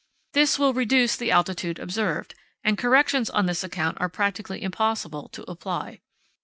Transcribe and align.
This 0.33 0.57
will 0.57 0.73
reduce 0.73 1.15
the 1.15 1.29
altitude 1.29 1.77
observed, 1.77 2.33
and 2.63 2.75
corrections 2.75 3.29
on 3.29 3.45
this 3.45 3.63
account 3.63 3.99
are 4.01 4.09
practically 4.09 4.63
impossible 4.63 5.29
to 5.29 5.43
apply. 5.43 5.99